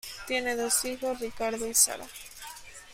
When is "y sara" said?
1.67-2.07